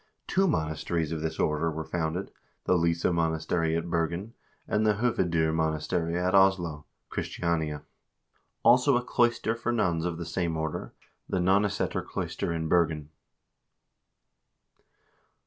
Two 0.25 0.47
monasteries 0.47 1.11
of 1.11 1.21
this 1.21 1.39
order 1.39 1.69
were 1.69 1.83
founded: 1.85 2.31
the 2.63 2.75
Lyse 2.75 3.05
monastery 3.05 3.75
at 3.77 3.87
Bergen, 3.87 4.33
and 4.67 4.83
the 4.83 4.95
Hoved0 4.95 5.53
monastery 5.53 6.17
at 6.17 6.33
Oslo 6.33 6.87
(Christiania); 7.09 7.83
also 8.63 8.97
a 8.97 9.03
cloister 9.03 9.53
for 9.53 9.71
nuns 9.71 10.03
of 10.03 10.17
the 10.17 10.25
same 10.25 10.57
order, 10.57 10.95
the 11.29 11.37
Nonneseter 11.37 12.01
cloister 12.03 12.51
in 12.51 12.67
Bergen. 12.67 13.09